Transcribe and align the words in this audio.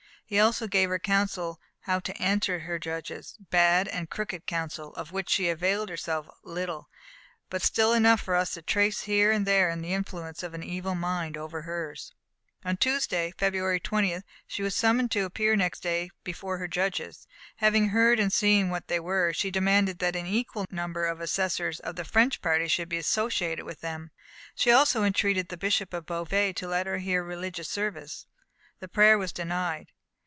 He 0.23 0.39
also 0.39 0.65
gave 0.65 0.87
her 0.87 0.97
counsel 0.97 1.59
how 1.81 1.99
to 1.99 2.15
answer 2.15 2.59
her 2.59 2.79
judges 2.79 3.35
bad 3.37 3.89
and 3.89 4.09
crooked 4.09 4.45
counsel, 4.47 4.93
of 4.95 5.11
which 5.11 5.29
she 5.29 5.49
availed 5.49 5.89
herself 5.89 6.25
little, 6.45 6.87
but 7.49 7.61
still 7.61 7.91
enough 7.91 8.21
for 8.21 8.35
us 8.37 8.53
to 8.53 8.61
trace 8.61 9.01
here 9.01 9.29
and 9.29 9.45
there 9.45 9.75
the 9.75 9.91
influence 9.91 10.41
of 10.41 10.53
an 10.53 10.63
evil 10.63 10.95
mind 10.95 11.35
over 11.35 11.63
hers. 11.63 12.13
On 12.63 12.77
Tuesday, 12.77 13.33
February 13.37 13.81
20th, 13.81 14.23
she 14.47 14.63
was 14.63 14.73
summoned 14.73 15.11
to 15.11 15.25
appear 15.25 15.57
next 15.57 15.81
day 15.81 16.09
before 16.23 16.59
her 16.59 16.67
judges. 16.69 17.27
Having 17.57 17.89
heard 17.89 18.17
and 18.17 18.31
seen 18.31 18.69
what 18.69 18.87
they 18.87 19.01
were, 19.01 19.33
she 19.33 19.51
demanded 19.51 19.99
that 19.99 20.15
an 20.15 20.27
equal 20.27 20.65
number 20.71 21.07
of 21.07 21.19
assessors 21.19 21.81
of 21.81 21.97
the 21.97 22.05
French 22.05 22.41
party 22.41 22.69
should 22.69 22.87
be 22.87 22.97
associated 22.97 23.65
with 23.65 23.81
them. 23.81 24.11
She 24.55 24.71
also 24.71 25.03
entreated 25.03 25.49
the 25.49 25.57
Bishop 25.57 25.93
of 25.93 26.05
Beauvais 26.05 26.53
to 26.53 26.69
let 26.69 26.87
her 26.87 26.99
hear 26.99 27.21
religious 27.21 27.67
service. 27.67 28.27
The 28.79 28.87
prayer 28.87 29.17
was 29.17 29.33
denied. 29.33 29.87